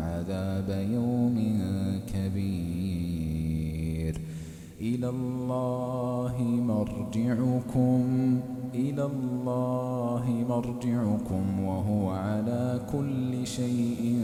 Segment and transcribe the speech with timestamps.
[0.00, 1.58] عذاب يوم
[2.14, 3.62] كبير.
[4.80, 8.40] إلى الله مرجعكم
[8.74, 14.20] إلى الله مرجعكم وهو على كل شيء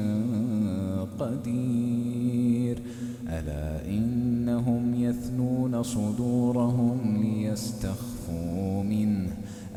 [1.19, 2.83] قدير.
[3.29, 9.38] ألا إنهم يثنون صدورهم ليستخفوا منه؟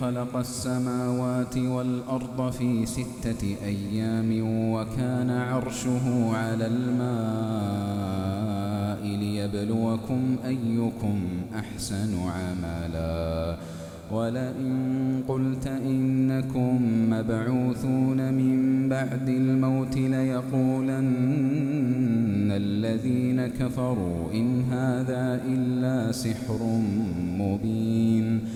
[0.00, 4.42] خلق السماوات والأرض في ستة أيام
[4.72, 7.96] وكان عرشه على الماء
[9.18, 11.20] ليبلوكم أيكم
[11.54, 13.56] أحسن عملا.
[14.12, 16.80] ولئن قلت إنكم
[17.10, 21.06] مبعوثون من بعد الموت ليقولن
[22.50, 26.80] الذين كفروا إن هذا إلا سحر
[27.38, 28.55] مبين.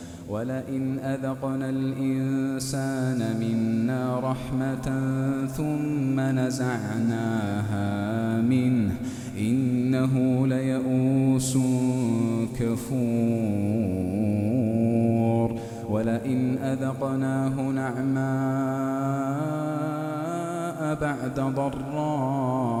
[0.31, 4.87] ولئن أذقنا الإنسان منا رحمة
[5.47, 7.87] ثم نزعناها
[8.41, 8.91] منه
[9.37, 11.57] إنه ليئوس
[12.59, 13.91] كفور
[15.89, 18.21] ولئن أذقناه نعماء
[21.01, 22.80] بعد ضراء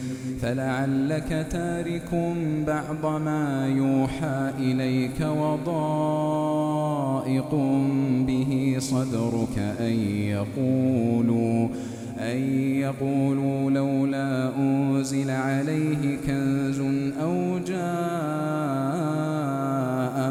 [0.41, 2.35] فلعلك تارك
[2.67, 6.71] بعض ما يوحى إليك وضائق
[8.27, 11.67] به صدرك أن يقولوا
[12.19, 12.37] أن
[12.75, 16.79] يقولوا لولا أنزل عليه كنز
[17.21, 17.81] أو جاء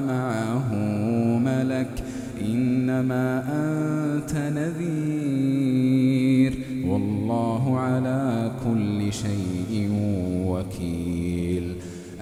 [0.09, 0.75] معه
[1.39, 1.91] ملك
[2.41, 6.11] إنما أنت نذير
[6.87, 8.80] والله على كل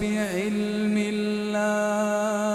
[0.00, 2.49] بعلم الله.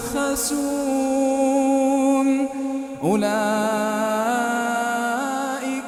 [0.00, 1.28] يبخسون
[3.02, 3.30] أولئك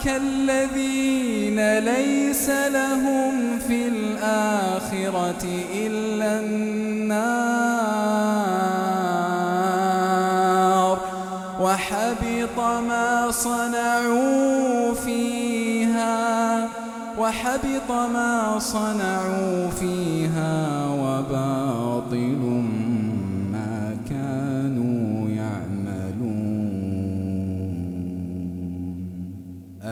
[0.07, 5.45] الذين ليس لهم في الآخرة
[5.75, 7.73] إلا النار.
[11.61, 16.69] وحبط ما صنعوا فيها
[17.19, 20.22] وحبط ما صنعوا فيها.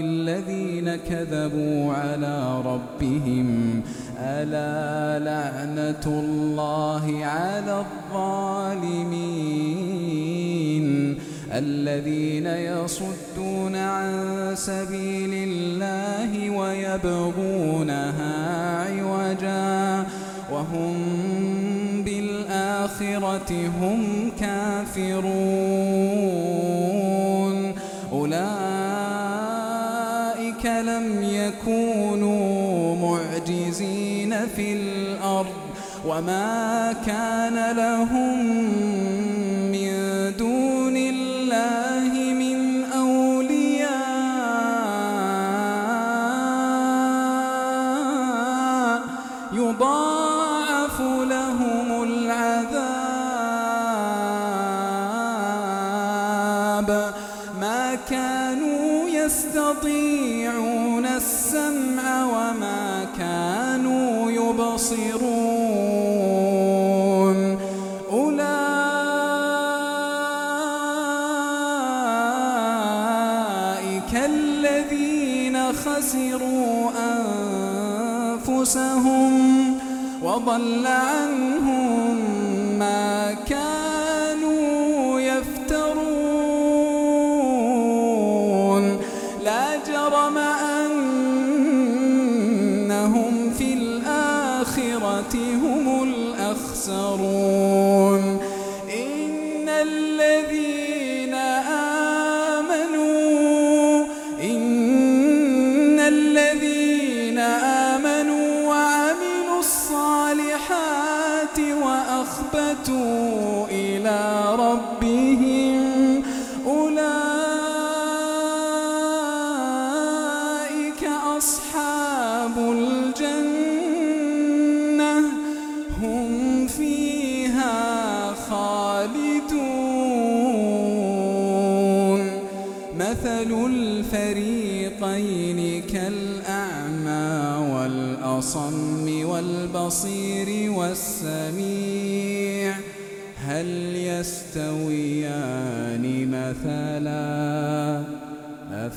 [0.00, 3.80] الذين كذبوا على ربهم.
[4.18, 9.22] ألا لعنة الله على الظالمين.
[11.52, 18.34] الذين يصدون عن سبيل الله ويبغونها
[18.84, 20.06] عوجا.
[20.52, 20.94] وهم
[22.04, 26.51] بالآخرة هم كافرون.
[36.06, 38.71] وما كان لهم
[78.62, 79.78] أنفسهم
[80.22, 82.16] وضل عنهم
[82.78, 83.81] ما كانوا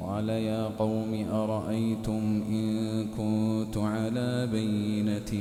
[0.00, 5.32] قال يا قوم أرأيتم إن كنت على بينة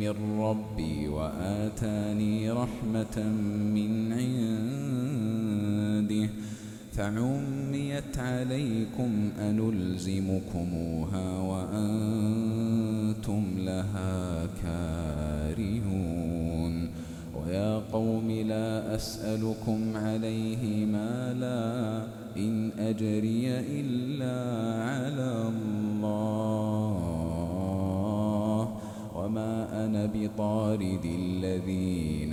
[0.00, 3.18] من ربي وآتاني رحمة
[3.74, 4.12] من
[6.12, 6.28] عنده
[6.92, 12.74] فعميت عليكم أنلزمكموها وأنتم
[13.58, 15.94] لها كارهون
[17.36, 24.36] ويا قوم لا أسألكم عليه مالا إن أجري إلا
[24.84, 26.14] على الله.
[29.16, 32.32] وما أنا بطارد الذين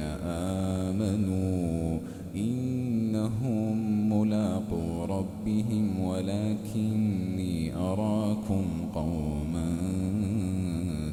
[0.82, 2.00] آمنوا.
[2.36, 3.76] إنهم
[4.20, 8.66] ملاقو ربهم ولكني أراكم
[8.96, 9.78] قوما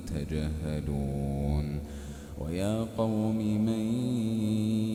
[0.06, 1.80] تجهلون.
[2.40, 3.84] ويا قوم من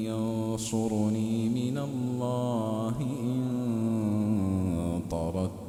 [0.06, 2.53] ينصرني من الله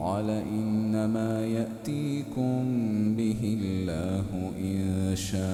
[0.00, 2.64] قال إنما يأتيكم
[3.16, 5.46] به الله إن شاء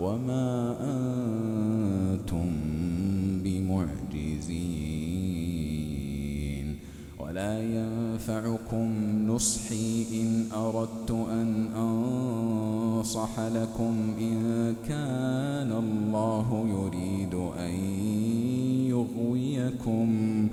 [0.00, 2.68] وما أنتم
[4.98, 5.18] معجزين
[7.18, 8.86] ولا ينفعكم
[9.26, 17.70] نصحي إن أردت أن أنصح لكم إن كان الله يريد أن
[18.98, 20.48] يغويكم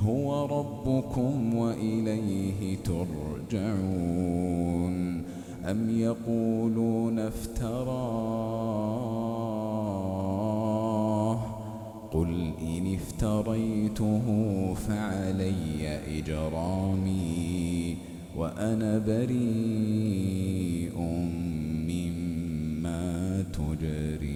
[0.00, 3.76] هو ربكم وإليه ترجعون
[5.70, 7.18] أم يقولون
[10.06, 11.40] افتراه
[12.12, 14.24] قل إن افتريته
[14.74, 17.96] فعلي إجرامي
[18.36, 20.98] وأنا بريء
[21.88, 24.35] مما تجرمون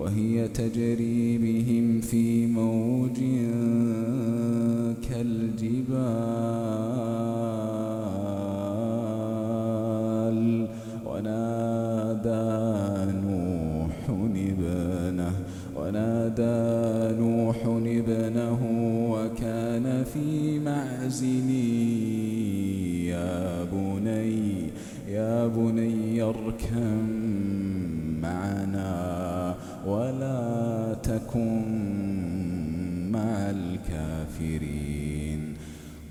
[0.00, 3.18] وهي تجري بهم في موج
[5.08, 6.08] كالجبال.
[11.06, 12.48] ونادى
[13.12, 15.32] نوح ابنه
[15.76, 16.60] ونادى
[17.20, 18.60] نوح ابنه
[19.12, 21.50] وكان في معزل.
[23.10, 24.70] يا بني
[25.08, 27.08] يا بني اركم
[28.22, 29.19] معنا.
[29.86, 31.62] ولا تكن
[33.12, 35.00] مع الكافرين.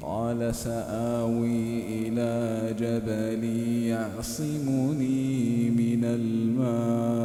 [0.01, 3.43] قال سآوي إلى جبل
[3.87, 7.18] يعصمني من الماء.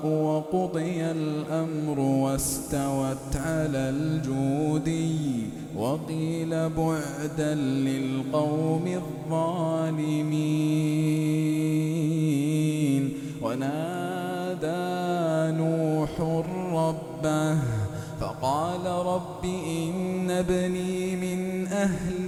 [0.07, 10.59] وقضي الأمر واستوت على الجودي وقيل بعدا للقوم الظالمين.
[13.43, 14.89] ونادى
[15.59, 16.11] نوح
[16.73, 17.59] ربه
[18.21, 22.28] فقال رب إن ابني من أهلي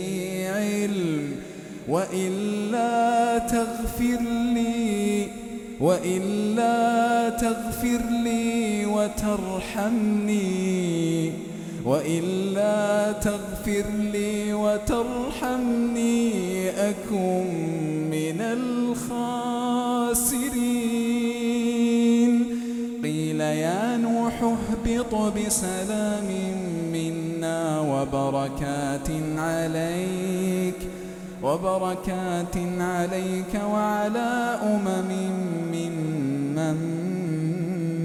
[1.91, 4.21] وإلا تغفر
[4.55, 5.27] لي
[5.81, 10.41] وإلا تغفر لي وترحمني
[11.85, 16.21] وإلا تغفر لي وترحمني
[16.69, 17.47] أكن
[18.11, 19.41] من الخاسرين.
[23.03, 26.29] قيل يا نوح اهبط بسلام
[26.93, 30.40] منا وبركات عليك
[31.43, 35.11] وبركات عليك وعلى أمم
[35.73, 36.77] ممن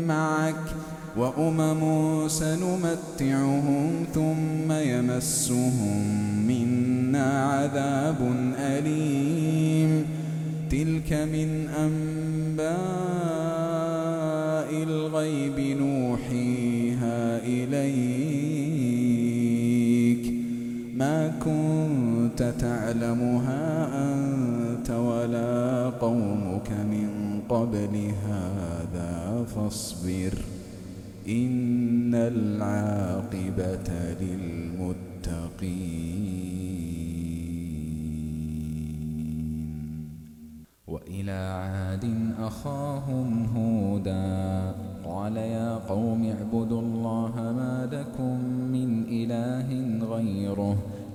[0.08, 0.64] معك
[1.16, 1.82] وأمم
[2.28, 6.04] سنمتعهم ثم يمسهم
[6.48, 8.16] منا عذاب
[8.58, 10.06] أليم.
[10.70, 12.76] تلك من أنباء
[14.82, 18.56] الغيب نوحيها إليك.
[20.96, 21.32] ما
[22.36, 30.32] كنت تعلمها أنت ولا قومك من قبل هذا فاصبر
[31.28, 33.88] إن العاقبة
[34.20, 35.76] للمتقين.
[40.86, 42.04] وإلى عاد
[42.38, 49.68] أخاهم هودا قال يا قوم اعبدوا الله ما لكم من إله
[50.06, 50.76] غيره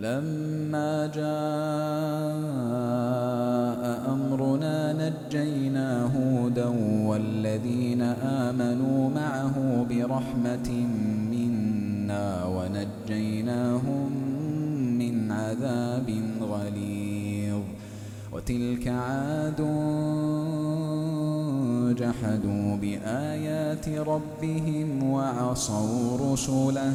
[0.00, 1.22] ولما جاء
[4.12, 6.66] أمرنا نجينا هودا
[7.06, 10.70] والذين آمنوا معه برحمة
[11.30, 14.12] منا ونجيناهم
[14.98, 16.08] من عذاب
[16.40, 17.62] غليظ.
[18.32, 19.60] وتلك عاد
[21.98, 26.94] جحدوا بآيات ربهم وعصوا رسله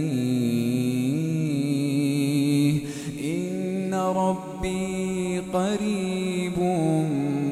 [4.61, 6.59] ربي قريب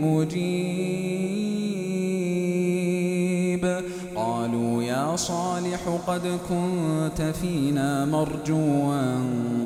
[0.03, 0.89] مجيب.
[4.15, 9.01] قالوا يا صالح قد كنت فينا مرجوا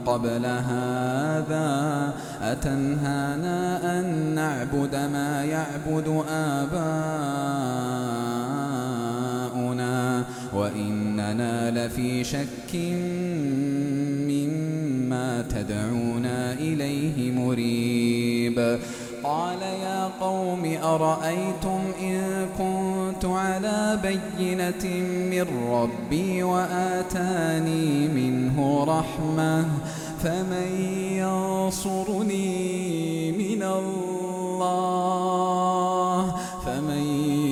[0.06, 6.93] قبل هذا أتنهانا أن نعبد ما يعبد آباؤنا؟
[10.53, 12.75] وإننا لفي شك
[14.29, 17.22] مما تدعونا إليه
[19.23, 24.86] قال يا قوم أرأيتم إن كنت على بينة
[25.32, 29.65] من ربي وآتاني منه رحمة
[30.23, 30.67] فمن
[31.12, 32.52] ينصرني
[33.32, 33.63] من
[34.73, 37.04] الله فمن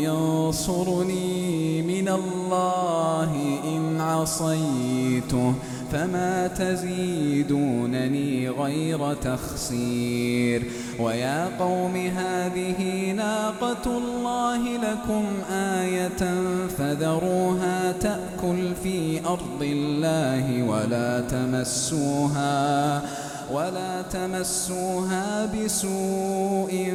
[0.03, 3.31] ينصرني من الله
[3.63, 5.53] إن عصيته
[5.91, 10.63] فما تزيدونني غير تخسير.
[10.99, 16.41] ويا قوم هذه ناقة الله لكم آية
[16.77, 23.01] فذروها تأكل في أرض الله ولا تمسوها.
[23.53, 26.93] ولا تمسوها بسوء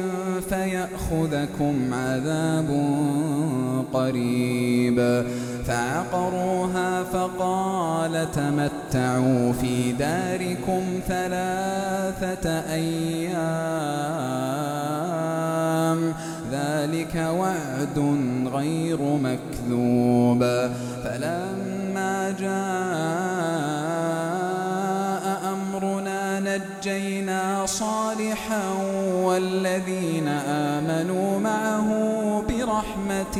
[0.49, 2.69] فيأخذكم عذاب
[3.93, 5.25] قريب.
[5.65, 13.27] فعقروها فقال تمتعوا في داركم ثلاثة أيام.
[16.51, 17.99] ذلك وعد
[18.53, 20.39] غير مكذوب.
[21.03, 23.26] فلما جاء
[27.67, 28.63] صالحا
[29.23, 31.89] والذين آمنوا معه
[32.49, 33.37] برحمة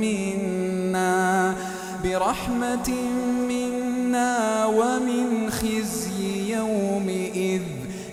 [0.00, 1.54] منا
[2.04, 2.90] برحمة
[3.48, 7.62] منا ومن خزي يومئذ.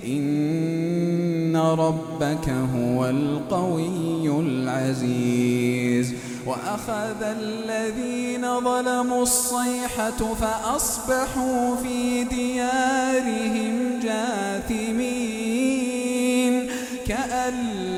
[0.08, 6.14] إن ربك هو القوي العزيز.
[6.48, 15.27] وأخذ الذين ظلموا الصيحة فأصبحوا في ديارهم جاثمين.
[17.08, 17.54] كأن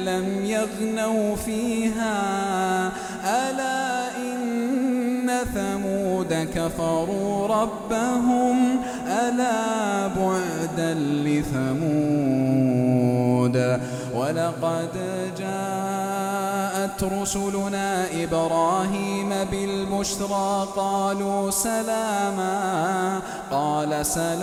[0.06, 2.92] لم يغنوا فيها.
[3.26, 12.00] ألا إن ثمود كفروا ربهم؟ ألا بعدا لثمود؟
[14.16, 14.90] ولقد
[17.00, 24.40] جاءت رسلنا إبراهيم بالبشرى قالوا سلاما قال سلام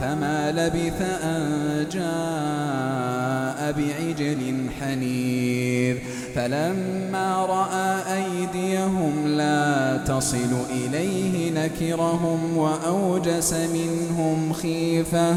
[0.00, 5.96] فما لبث أن جاء بعجل حنيذ.
[6.34, 15.36] فلما رأى أيديهم لا تصل إليه نكرهم وأوجس منهم خيفة.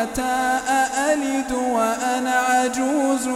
[0.00, 3.28] ويلتى أألد وأنا عجوز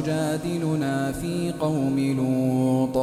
[0.00, 2.96] يجادلنا في قوم لوط.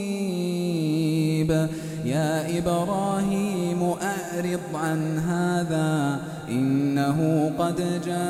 [2.05, 8.21] يا إبراهيم أعرض عن هذا إنه قد جاء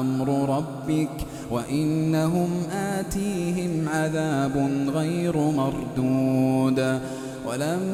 [0.00, 7.00] أمر ربك وإنهم آتيهم عذاب غير مردود.
[7.46, 7.91] ولما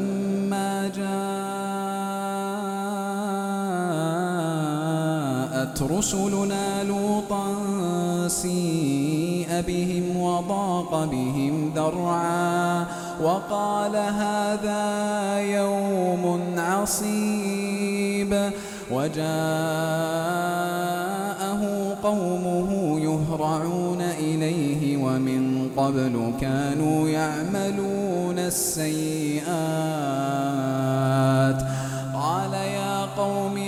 [5.68, 7.46] جاءت رسلنا لوطا
[8.28, 12.87] سيء بهم وضاق بهم ذرعا
[13.22, 18.50] وقال هذا يوم عصيب
[18.90, 19.18] وجاءه
[22.02, 29.48] قومه يهرعون إليه ومن قبل كانوا يعملون السيئات
[32.14, 33.67] قال يا قوم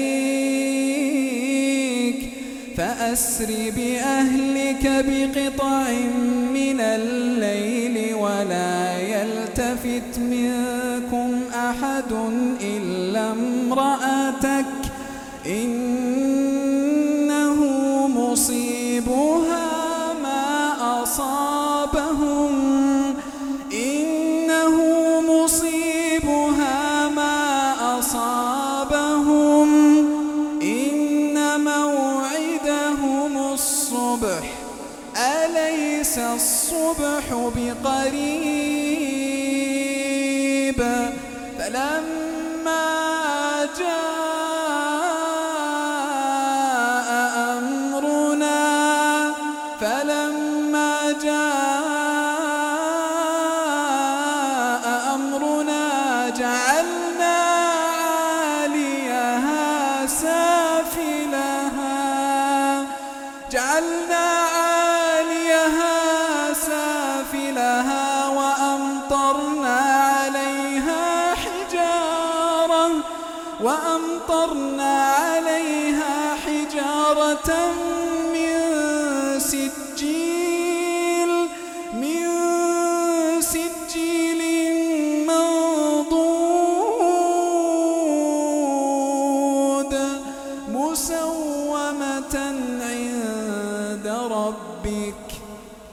[3.11, 5.91] فأسر بأهلك بقطع
[6.53, 9.40] من الليل ولا يلتفت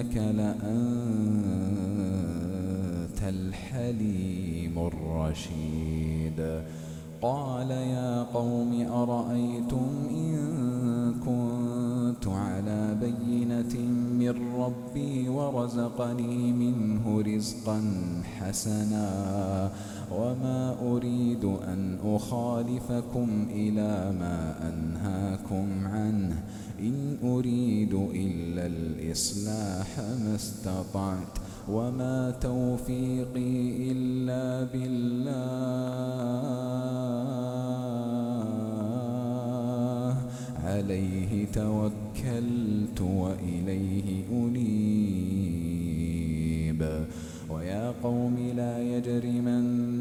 [0.00, 0.60] إنك لأنت
[3.22, 6.62] الحليم الرشيد.
[7.22, 10.36] قال يا قوم أرأيتم إن
[11.20, 13.78] كنت على بينة
[14.18, 17.82] من ربي ورزقني منه رزقا
[18.38, 19.70] حسنا
[20.12, 26.42] وما أريد أن أخالفكم إلى ما أنهاكم عنه.
[26.80, 35.50] إن أريد إلا الإصلاح ما استطعت وما توفيقي إلا بالله.
[40.64, 45.50] عليه توكلت وإليه أنيب.
[47.50, 48.78] ويا قوم لا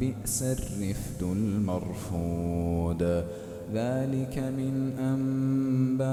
[0.00, 3.02] بئس الرفد المرفود.
[3.74, 6.06] ذلك من أنباء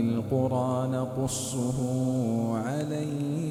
[0.00, 1.78] القرى نقصه
[2.58, 3.41] عليك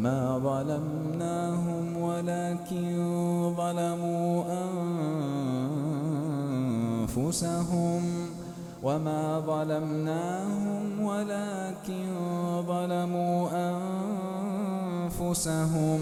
[0.00, 2.84] وما ظلمناهم ولكن
[3.56, 4.44] ظلموا
[7.16, 8.02] أنفسهم
[8.82, 12.06] وما ظلمناهم ولكن
[12.66, 13.48] ظلموا
[15.20, 16.00] أنفسهم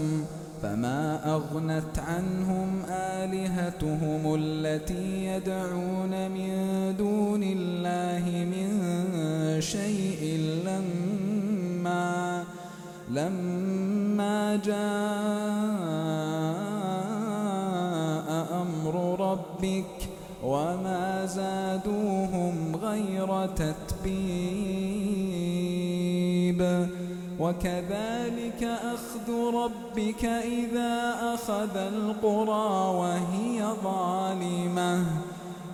[0.63, 6.55] فما أغنت عنهم آلهتهم التي يدعون من
[6.97, 8.23] دون الله
[8.53, 8.69] من
[9.61, 10.18] شيء
[13.09, 14.77] لما جاء
[18.61, 20.09] أمر ربك
[20.43, 24.99] وما زادوهم غير تتبيب.
[27.39, 35.05] وكذلك أخذ ربك إذا أخذ القرى وهي ظالمة.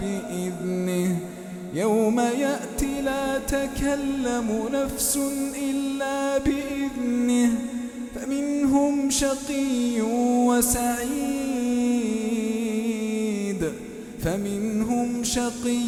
[0.00, 1.18] بإذنه.
[1.74, 5.18] يوم يأتي لا تكلم نفس
[5.70, 7.52] إلا بإذنه.
[8.14, 10.00] فمنهم شقي
[10.46, 11.56] وسعيد.
[14.24, 15.84] فمنهم شقي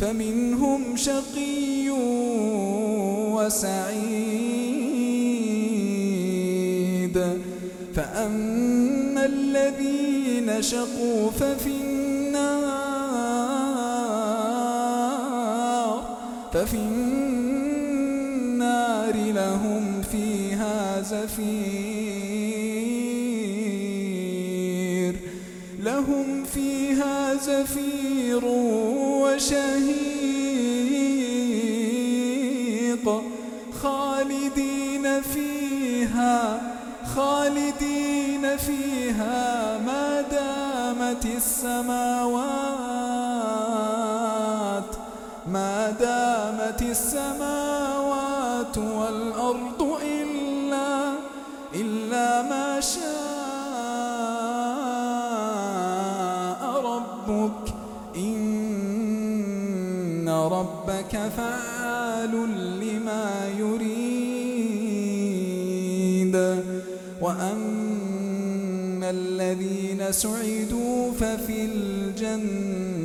[0.00, 1.90] فمنهم شقي
[3.34, 4.46] وسعيد.
[7.94, 12.05] فأما الذين شقوا ففي النار
[16.56, 16.76] ففي
[17.76, 18.56] النار
[19.16, 21.46] لهم فيها زفير.
[25.82, 28.44] لهم فيها زفير
[29.24, 29.96] وشهيق.
[33.82, 36.60] خالدين فيها
[37.16, 42.56] خالدين فيها ما دامت السماوات.
[45.52, 51.12] ما دامت السماوات والأرض إلا
[51.74, 53.06] إلا ما شاء
[56.84, 57.74] ربك.
[58.16, 58.48] إن
[60.28, 62.32] ربك فعال
[62.80, 64.16] لما يريد.
[67.20, 72.95] وأما الذين سعدوا ففي الجنة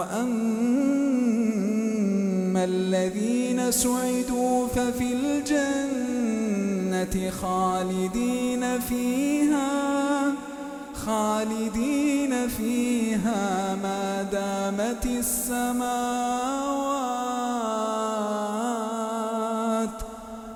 [0.00, 0.40] وأما
[2.64, 6.50] الذين سعدوا ففي الجنة
[7.30, 10.32] خالدين فيها
[11.06, 15.70] خالدين فيها ما دامت السماوات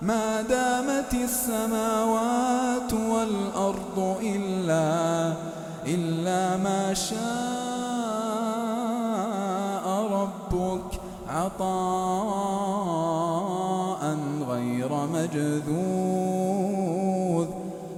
[0.02, 5.32] ما دامت السماوات والأرض إلا
[5.86, 7.53] إلا ما شاء
[11.44, 11.64] عطاء
[14.48, 15.74] غير مجذوذ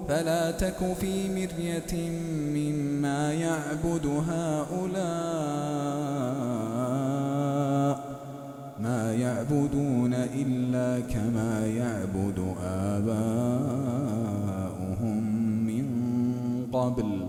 [0.09, 2.11] فلا تك في مرية
[2.55, 4.97] مما يعبد هؤلاء
[8.81, 14.17] ما يعبدون إلا كما يعبد آباؤهم
[15.67, 15.87] من
[16.73, 17.29] قبل.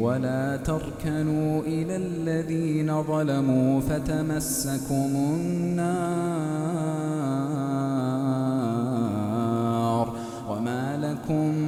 [0.00, 6.08] ولا تركنوا إلى الذين ظلموا فتمسكم النار
[10.50, 11.67] وما لكم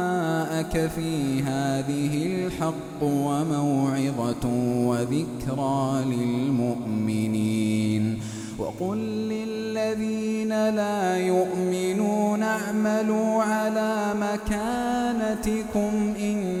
[0.61, 4.45] وجاءك في هذه الحق وموعظة
[4.87, 8.03] وذكرى للمؤمنين.
[8.59, 16.60] وقل للذين لا يؤمنون اعملوا على مكانتكم إنا